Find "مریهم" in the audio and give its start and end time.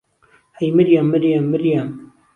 0.77-1.07, 1.13-1.45, 1.51-1.89